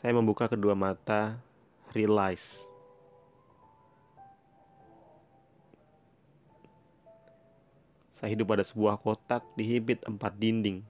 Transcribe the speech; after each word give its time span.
Saya 0.00 0.16
membuka 0.16 0.48
kedua 0.48 0.72
mata, 0.72 1.36
realize. 1.92 2.64
Saya 8.08 8.32
hidup 8.32 8.48
pada 8.48 8.64
sebuah 8.64 8.96
kotak 8.96 9.44
dihibit 9.60 10.00
empat 10.08 10.32
dinding. 10.40 10.80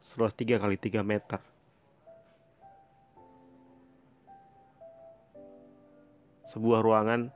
Seluas 0.00 0.32
tiga 0.32 0.56
kali 0.56 0.80
tiga 0.80 1.04
meter. 1.04 1.44
Sebuah 6.48 6.80
ruangan 6.80 7.28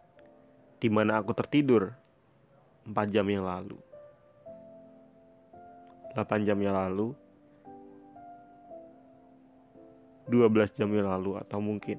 di 0.80 0.88
mana 0.88 1.20
aku 1.20 1.36
tertidur 1.36 1.92
empat 2.88 3.12
jam 3.12 3.28
yang 3.28 3.44
lalu. 3.44 3.76
8 6.12 6.44
jam 6.44 6.60
yang 6.60 6.76
lalu 6.76 7.16
12 10.30 10.76
jam 10.76 10.88
yang 10.92 11.08
lalu 11.10 11.38
atau 11.40 11.58
mungkin 11.58 11.98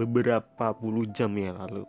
beberapa 0.00 0.72
puluh 0.72 1.04
jam 1.12 1.30
yang 1.36 1.60
lalu 1.60 1.84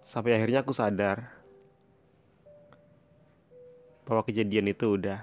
sampai 0.00 0.34
akhirnya 0.40 0.64
aku 0.64 0.72
sadar 0.72 1.28
bahwa 4.08 4.24
kejadian 4.24 4.72
itu 4.72 4.96
udah 4.96 5.20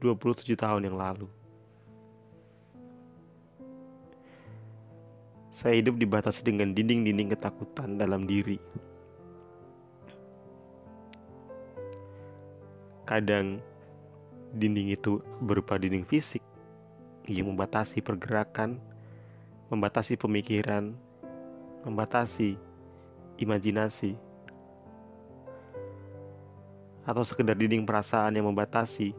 27 0.00 0.56
tahun 0.56 0.88
yang 0.88 0.96
lalu. 0.96 1.28
Saya 5.52 5.80
hidup 5.80 5.96
dibatasi 5.96 6.44
dengan 6.44 6.76
dinding-dinding 6.76 7.32
ketakutan 7.32 7.96
dalam 7.96 8.28
diri. 8.28 8.60
Kadang 13.06 13.62
dinding 14.50 14.98
itu 14.98 15.22
berupa 15.38 15.78
dinding 15.78 16.02
fisik 16.02 16.42
yang 17.30 17.54
membatasi 17.54 18.02
pergerakan, 18.02 18.82
membatasi 19.70 20.18
pemikiran, 20.18 20.90
membatasi 21.86 22.58
imajinasi, 23.38 24.18
atau 27.06 27.22
sekedar 27.22 27.54
dinding 27.54 27.86
perasaan 27.86 28.34
yang 28.34 28.50
membatasi 28.50 29.14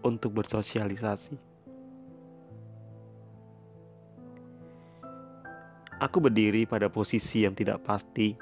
untuk 0.00 0.40
bersosialisasi. 0.40 1.36
Aku 6.00 6.20
berdiri 6.20 6.64
pada 6.64 6.88
posisi 6.88 7.44
yang 7.44 7.52
tidak 7.52 7.84
pasti, 7.84 8.36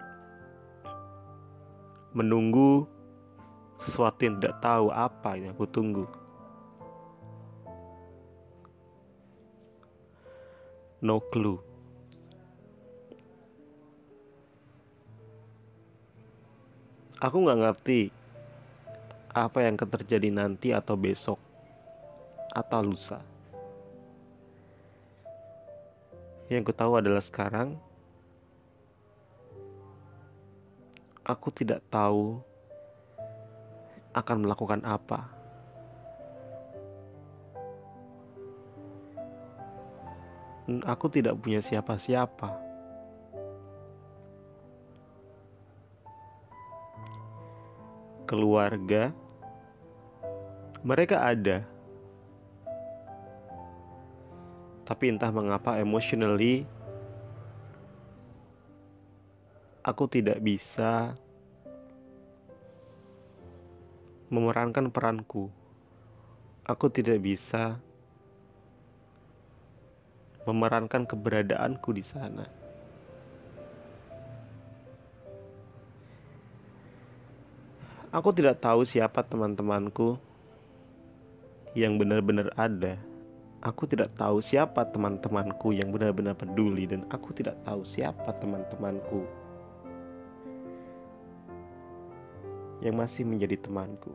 menunggu 2.14 2.86
sesuatu 3.80 4.20
yang 4.26 4.36
tidak 4.40 4.60
tahu 4.60 4.92
apa 4.92 5.38
yang 5.38 5.54
aku 5.54 5.66
tunggu. 5.68 6.04
No 11.02 11.18
clue. 11.18 11.58
Aku 17.22 17.36
nggak 17.38 17.60
ngerti 17.62 18.10
apa 19.32 19.64
yang 19.64 19.78
akan 19.78 19.90
terjadi 19.94 20.28
nanti 20.28 20.74
atau 20.74 20.98
besok 20.98 21.38
atau 22.52 22.82
lusa. 22.84 23.22
Yang 26.52 26.68
ku 26.68 26.72
tahu 26.76 27.00
adalah 27.00 27.24
sekarang 27.24 27.80
aku 31.22 31.48
tidak 31.54 31.80
tahu 31.88 32.42
akan 34.12 34.36
melakukan 34.44 34.80
apa. 34.84 35.28
Aku 40.86 41.10
tidak 41.10 41.36
punya 41.42 41.58
siapa-siapa. 41.58 42.72
keluarga, 48.32 49.12
mereka 50.80 51.20
ada. 51.20 51.68
Tapi 54.88 55.12
entah 55.12 55.28
mengapa 55.28 55.76
emotionally 55.76 56.64
aku 59.84 60.08
tidak 60.08 60.40
bisa 60.40 61.12
memerankan 64.32 64.88
peranku. 64.88 65.52
Aku 66.64 66.88
tidak 66.88 67.20
bisa 67.20 67.76
memerankan 70.48 71.04
keberadaanku 71.04 71.92
di 71.92 72.00
sana. 72.00 72.48
Aku 78.08 78.32
tidak 78.32 78.56
tahu 78.64 78.88
siapa 78.88 79.20
teman-temanku 79.20 80.16
yang 81.76 82.00
benar-benar 82.00 82.48
ada. 82.56 82.96
Aku 83.60 83.84
tidak 83.84 84.16
tahu 84.16 84.40
siapa 84.40 84.88
teman-temanku 84.88 85.76
yang 85.76 85.92
benar-benar 85.92 86.34
peduli, 86.34 86.88
dan 86.88 87.04
aku 87.12 87.36
tidak 87.36 87.60
tahu 87.68 87.84
siapa 87.84 88.32
teman-temanku 88.40 89.41
yang 92.82 92.98
masih 92.98 93.22
menjadi 93.22 93.56
temanku. 93.62 94.12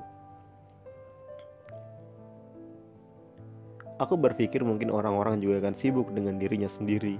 Aku 3.97 4.13
berpikir 4.13 4.61
mungkin 4.61 4.93
orang-orang 4.93 5.41
juga 5.41 5.65
akan 5.65 5.73
sibuk 5.73 6.13
dengan 6.13 6.37
dirinya 6.37 6.69
sendiri, 6.69 7.17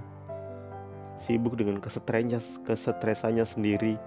sibuk 1.18 1.58
dengan 1.58 1.82
kesetresannya 1.82 3.42
sendiri 3.42 3.98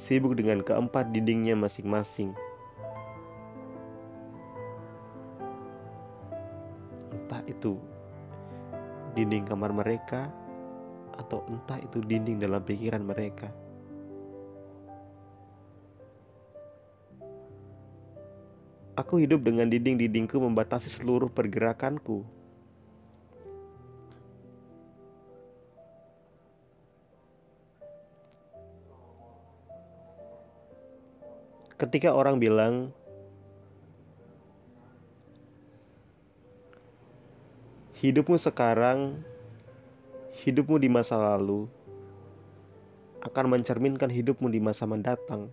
sibuk 0.00 0.32
dengan 0.32 0.64
keempat 0.64 1.12
dindingnya 1.12 1.52
masing-masing. 1.58 2.32
Entah 7.12 7.44
itu 7.44 7.76
dinding 9.12 9.44
kamar 9.44 9.76
mereka 9.76 10.32
atau 11.20 11.44
entah 11.52 11.76
itu 11.76 12.00
dinding 12.00 12.40
dalam 12.40 12.64
pikiran 12.64 13.04
mereka. 13.04 13.52
Aku 19.00 19.16
hidup 19.16 19.40
dengan 19.40 19.64
dinding-dindingku 19.64 20.36
membatasi 20.36 20.92
seluruh 20.92 21.32
pergerakanku. 21.32 22.20
ketika 31.80 32.12
orang 32.12 32.36
bilang 32.36 32.92
hidupmu 37.96 38.36
sekarang, 38.36 39.24
hidupmu 40.44 40.76
di 40.76 40.92
masa 40.92 41.16
lalu 41.16 41.64
akan 43.24 43.56
mencerminkan 43.56 44.12
hidupmu 44.12 44.52
di 44.52 44.60
masa 44.60 44.84
mendatang. 44.84 45.48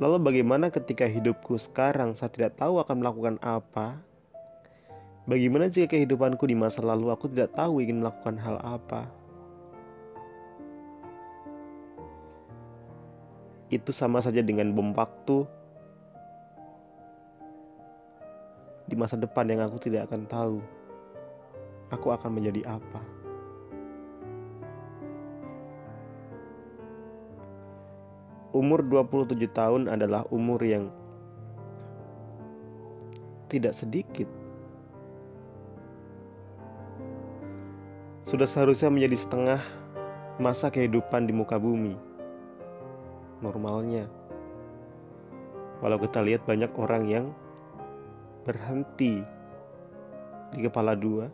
Lalu 0.00 0.16
bagaimana 0.22 0.72
ketika 0.72 1.04
hidupku 1.04 1.60
sekarang 1.60 2.16
saya 2.16 2.32
tidak 2.32 2.56
tahu 2.56 2.80
akan 2.80 3.04
melakukan 3.04 3.36
apa? 3.44 4.00
Bagaimana 5.28 5.68
jika 5.68 5.94
kehidupanku 5.94 6.48
di 6.48 6.56
masa 6.56 6.80
lalu 6.82 7.12
aku 7.12 7.28
tidak 7.28 7.54
tahu 7.54 7.84
ingin 7.84 8.00
melakukan 8.00 8.40
hal 8.40 8.56
apa? 8.64 9.22
itu 13.72 13.88
sama 13.88 14.20
saja 14.20 14.44
dengan 14.44 14.68
bom 14.76 14.92
waktu 14.92 15.48
di 18.84 18.92
masa 18.92 19.16
depan 19.16 19.48
yang 19.48 19.64
aku 19.64 19.80
tidak 19.80 20.12
akan 20.12 20.28
tahu 20.28 20.56
aku 21.88 22.12
akan 22.12 22.36
menjadi 22.36 22.76
apa. 22.76 23.00
Umur 28.52 28.84
27 28.84 29.48
tahun 29.48 29.88
adalah 29.88 30.28
umur 30.28 30.60
yang 30.60 30.92
tidak 33.48 33.72
sedikit. 33.72 34.28
Sudah 38.22 38.44
seharusnya 38.44 38.92
menjadi 38.92 39.16
setengah 39.16 39.60
masa 40.36 40.68
kehidupan 40.68 41.28
di 41.28 41.32
muka 41.32 41.56
bumi 41.56 41.96
normalnya. 43.40 44.06
Walau 45.82 45.98
kita 45.98 46.22
lihat 46.22 46.46
banyak 46.46 46.70
orang 46.78 47.04
yang 47.10 47.26
berhenti 48.46 49.20
di 50.54 50.58
kepala 50.62 50.94
dua, 50.94 51.26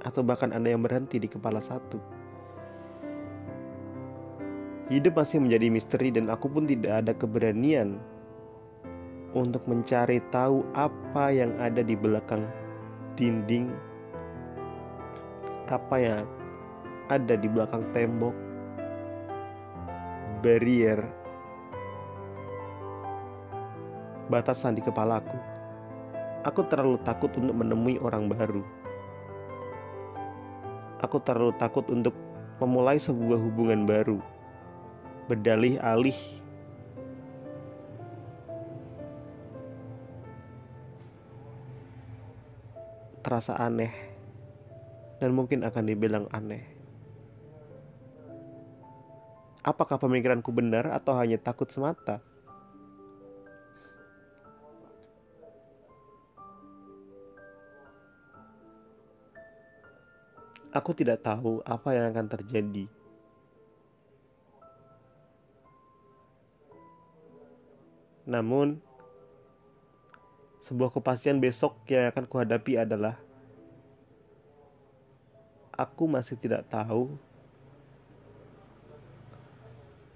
atau 0.00 0.24
bahkan 0.24 0.54
Anda 0.56 0.72
yang 0.72 0.80
berhenti 0.80 1.20
di 1.20 1.28
kepala 1.28 1.60
satu. 1.60 2.19
Hidup 4.90 5.22
masih 5.22 5.38
menjadi 5.38 5.70
misteri 5.70 6.10
dan 6.10 6.26
aku 6.26 6.50
pun 6.50 6.66
tidak 6.66 7.06
ada 7.06 7.14
keberanian 7.14 8.02
untuk 9.38 9.62
mencari 9.70 10.18
tahu 10.34 10.66
apa 10.74 11.30
yang 11.30 11.54
ada 11.62 11.78
di 11.78 11.94
belakang 11.94 12.42
dinding, 13.14 13.70
apa 15.70 15.94
yang 15.94 16.26
ada 17.06 17.38
di 17.38 17.46
belakang 17.46 17.86
tembok, 17.94 18.34
barrier, 20.42 20.98
batasan 24.26 24.74
di 24.74 24.82
kepalaku. 24.82 25.38
Aku 26.42 26.66
terlalu 26.66 26.98
takut 27.06 27.30
untuk 27.38 27.54
menemui 27.54 28.02
orang 28.02 28.26
baru. 28.26 28.66
Aku 30.98 31.22
terlalu 31.22 31.54
takut 31.62 31.86
untuk 31.86 32.18
memulai 32.58 32.98
sebuah 32.98 33.38
hubungan 33.38 33.86
baru 33.86 34.18
berdalih 35.30 35.78
alih 35.78 36.18
terasa 43.22 43.54
aneh 43.54 43.94
dan 45.22 45.30
mungkin 45.30 45.62
akan 45.62 45.84
dibilang 45.86 46.26
aneh. 46.34 46.66
Apakah 49.62 50.02
pemikiranku 50.02 50.50
benar 50.50 50.90
atau 50.90 51.14
hanya 51.14 51.38
takut 51.38 51.70
semata? 51.70 52.18
Aku 60.74 60.90
tidak 60.90 61.22
tahu 61.22 61.62
apa 61.62 61.94
yang 61.94 62.10
akan 62.10 62.26
terjadi 62.34 62.90
Namun, 68.28 68.80
sebuah 70.60 70.92
kepastian 70.92 71.40
besok 71.40 71.80
yang 71.88 72.12
akan 72.12 72.28
kuhadapi 72.28 72.76
adalah 72.76 73.16
aku 75.72 76.04
masih 76.04 76.36
tidak 76.36 76.68
tahu 76.68 77.16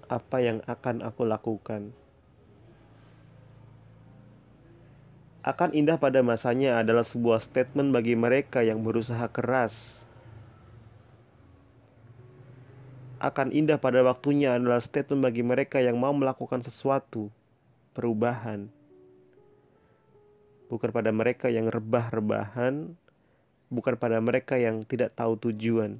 apa 0.05 0.37
yang 0.37 0.61
akan 0.69 1.01
aku 1.01 1.25
lakukan. 1.25 1.89
Akan 5.45 5.73
indah 5.73 5.97
pada 5.97 6.25
masanya 6.25 6.81
adalah 6.81 7.05
sebuah 7.05 7.41
statement 7.41 7.93
bagi 7.93 8.17
mereka 8.17 8.65
yang 8.65 8.81
berusaha 8.81 9.25
keras. 9.29 10.05
Akan 13.21 13.49
indah 13.49 13.81
pada 13.81 14.05
waktunya 14.05 14.57
adalah 14.57 14.81
statement 14.81 15.21
bagi 15.21 15.41
mereka 15.41 15.81
yang 15.81 15.97
mau 15.97 16.13
melakukan 16.13 16.61
sesuatu 16.61 17.33
perubahan. 17.95 18.67
Bukan 20.67 20.91
pada 20.91 21.15
mereka 21.15 21.47
yang 21.47 21.71
rebah-rebahan, 21.71 22.91
bukan 23.71 23.95
pada 23.95 24.19
mereka 24.19 24.59
yang 24.59 24.83
tidak 24.83 25.15
tahu 25.15 25.39
tujuan. 25.39 25.95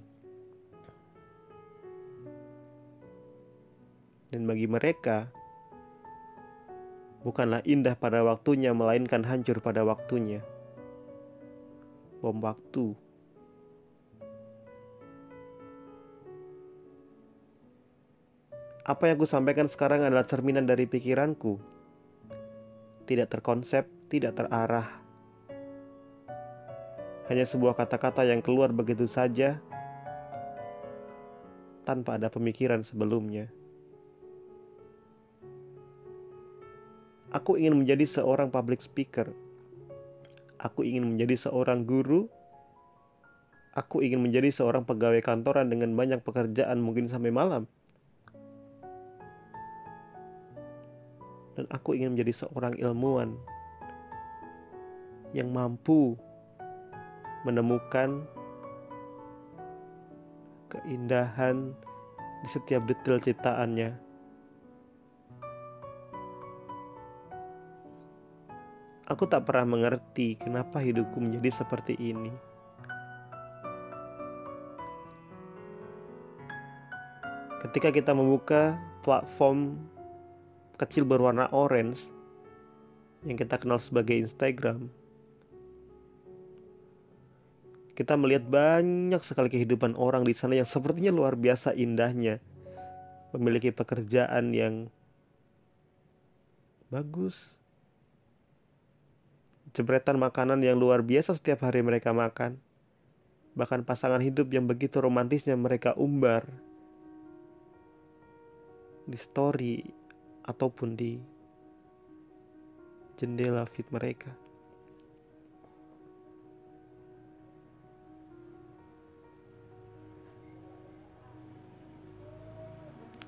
Dan 4.36 4.44
bagi 4.44 4.68
mereka, 4.68 5.32
bukanlah 7.24 7.64
indah 7.64 7.96
pada 7.96 8.20
waktunya, 8.28 8.76
melainkan 8.76 9.24
hancur 9.24 9.64
pada 9.64 9.88
waktunya. 9.88 10.44
Bom 12.20 12.44
waktu. 12.44 12.92
Apa 18.86 19.10
yang 19.10 19.18
aku 19.18 19.26
sampaikan 19.26 19.66
sekarang 19.66 20.06
adalah 20.06 20.30
cerminan 20.30 20.70
dari 20.70 20.86
pikiranku 20.86 21.58
tidak 23.06 23.32
terkonsep, 23.32 23.86
tidak 24.10 24.38
terarah. 24.38 25.02
Hanya 27.26 27.46
sebuah 27.46 27.74
kata-kata 27.74 28.22
yang 28.22 28.42
keluar 28.42 28.70
begitu 28.70 29.10
saja 29.10 29.58
tanpa 31.86 32.18
ada 32.18 32.30
pemikiran 32.30 32.82
sebelumnya. 32.82 33.50
Aku 37.34 37.58
ingin 37.62 37.82
menjadi 37.82 38.06
seorang 38.06 38.50
public 38.50 38.82
speaker. 38.82 39.30
Aku 40.62 40.82
ingin 40.82 41.14
menjadi 41.14 41.50
seorang 41.50 41.86
guru. 41.86 42.26
Aku 43.76 44.00
ingin 44.02 44.24
menjadi 44.24 44.50
seorang 44.56 44.88
pegawai 44.88 45.20
kantoran 45.20 45.68
dengan 45.68 45.92
banyak 45.94 46.24
pekerjaan 46.24 46.80
mungkin 46.80 47.12
sampai 47.12 47.30
malam. 47.36 47.68
Dan 51.56 51.66
aku 51.72 51.96
ingin 51.96 52.16
menjadi 52.16 52.46
seorang 52.46 52.76
ilmuwan 52.76 53.40
yang 55.32 55.52
mampu 55.52 56.16
menemukan 57.48 58.24
keindahan 60.72 61.72
di 62.44 62.48
setiap 62.52 62.84
detail 62.84 63.20
ciptaannya. 63.20 63.96
Aku 69.06 69.30
tak 69.30 69.46
pernah 69.46 69.78
mengerti 69.78 70.34
kenapa 70.36 70.82
hidupku 70.82 71.22
menjadi 71.22 71.62
seperti 71.62 71.94
ini. 71.94 72.34
Ketika 77.62 77.94
kita 77.94 78.18
membuka 78.18 78.78
platform 79.06 79.78
kecil 80.76 81.08
berwarna 81.08 81.48
orange 81.56 82.12
yang 83.26 83.40
kita 83.40 83.58
kenal 83.58 83.82
sebagai 83.82 84.14
Instagram, 84.20 84.92
kita 87.96 88.20
melihat 88.20 88.44
banyak 88.46 89.24
sekali 89.24 89.48
kehidupan 89.48 89.96
orang 89.96 90.28
di 90.28 90.36
sana 90.36 90.60
yang 90.60 90.68
sepertinya 90.68 91.16
luar 91.16 91.40
biasa 91.40 91.72
indahnya, 91.74 92.44
memiliki 93.32 93.72
pekerjaan 93.72 94.52
yang 94.52 94.92
bagus, 96.92 97.56
jebretan 99.72 100.20
makanan 100.20 100.60
yang 100.60 100.76
luar 100.76 101.02
biasa 101.02 101.34
setiap 101.34 101.64
hari 101.64 101.82
mereka 101.82 102.12
makan, 102.12 102.60
bahkan 103.56 103.82
pasangan 103.82 104.20
hidup 104.20 104.52
yang 104.52 104.68
begitu 104.68 105.00
romantisnya 105.00 105.56
mereka 105.56 105.96
umbar 105.96 106.44
di 109.08 109.16
story 109.16 109.95
ataupun 110.46 110.94
di 110.94 111.18
jendela 113.18 113.66
feed 113.66 113.90
mereka. 113.90 114.30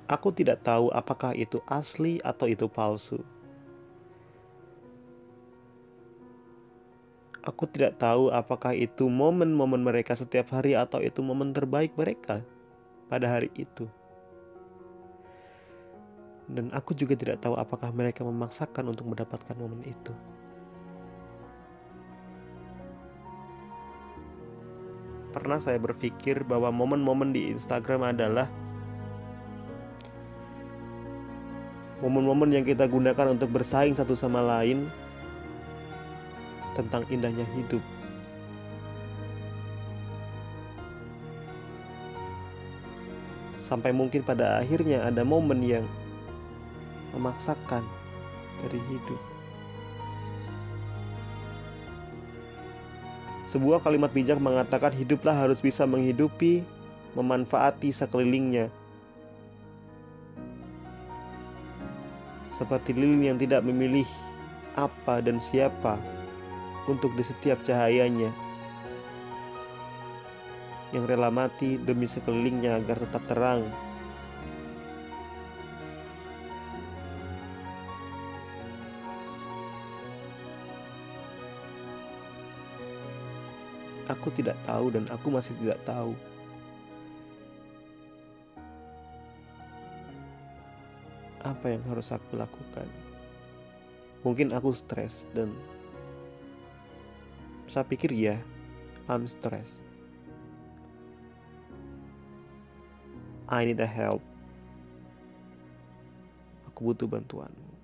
Aku 0.07 0.31
tidak 0.31 0.63
tahu 0.63 0.87
apakah 0.95 1.35
itu 1.35 1.59
asli 1.67 2.23
atau 2.23 2.47
itu 2.47 2.63
palsu. 2.71 3.19
Aku 7.43 7.67
tidak 7.67 7.99
tahu 7.99 8.31
apakah 8.31 8.71
itu 8.71 9.07
momen-momen 9.11 9.83
mereka 9.83 10.15
setiap 10.15 10.51
hari 10.55 10.79
atau 10.79 11.03
itu 11.03 11.19
momen 11.19 11.51
terbaik 11.51 11.91
mereka 11.99 12.43
pada 13.07 13.27
hari 13.27 13.51
itu 13.55 13.87
dan 16.47 16.71
aku 16.71 16.95
juga 16.95 17.19
tidak 17.19 17.43
tahu 17.43 17.59
apakah 17.59 17.91
mereka 17.91 18.23
memaksakan 18.23 18.87
untuk 18.87 19.11
mendapatkan 19.11 19.55
momen 19.59 19.83
itu. 19.83 20.15
Pernah 25.35 25.59
saya 25.59 25.77
berpikir 25.77 26.47
bahwa 26.47 26.71
momen-momen 26.71 27.35
di 27.35 27.51
Instagram 27.51 28.15
adalah 28.15 28.47
momen-momen 31.99 32.55
yang 32.55 32.65
kita 32.65 32.87
gunakan 32.87 33.35
untuk 33.35 33.51
bersaing 33.51 33.93
satu 33.93 34.15
sama 34.15 34.39
lain 34.39 34.87
tentang 36.79 37.03
indahnya 37.11 37.43
hidup. 37.59 37.83
Sampai 43.59 43.91
mungkin 43.91 44.23
pada 44.23 44.63
akhirnya 44.63 45.03
ada 45.03 45.27
momen 45.27 45.59
yang 45.59 45.83
memaksakan 47.15 47.83
dari 48.63 48.79
hidup. 48.89 49.21
Sebuah 53.47 53.79
kalimat 53.79 54.11
bijak 54.11 54.43
mengatakan 54.43 54.91
hiduplah 54.91 55.31
harus 55.31 55.63
bisa 55.63 55.87
menghidupi, 55.87 56.67
memanfaati 57.15 57.95
sekelilingnya. 57.95 58.67
Seperti 62.51 62.91
lilin 62.91 63.35
yang 63.35 63.37
tidak 63.39 63.63
memilih 63.63 64.07
apa 64.75 65.23
dan 65.23 65.39
siapa 65.39 65.95
untuk 66.89 67.13
di 67.15 67.23
setiap 67.23 67.61
cahayanya. 67.63 68.33
yang 70.95 71.03
rela 71.03 71.27
mati 71.27 71.75
demi 71.75 72.07
sekelilingnya 72.07 72.79
agar 72.79 73.03
tetap 73.03 73.23
terang. 73.27 73.67
Aku 84.07 84.31
tidak 84.31 84.55
tahu, 84.63 84.91
dan 84.91 85.03
aku 85.11 85.27
masih 85.27 85.51
tidak 85.59 85.79
tahu. 85.83 86.15
Apa 91.43 91.75
yang 91.75 91.83
harus 91.91 92.11
aku 92.15 92.39
lakukan? 92.39 92.87
Mungkin 94.23 94.55
aku 94.55 94.71
stres, 94.71 95.27
dan 95.35 95.51
saya 97.67 97.83
pikir 97.83 98.15
ya, 98.15 98.39
I'm 99.11 99.27
stressed. 99.27 99.83
I 103.47 103.63
need 103.63 103.79
a 103.79 103.87
help. 103.87 104.19
Aku 106.67 106.91
butuh 106.91 107.07
bantuanmu. 107.07 107.76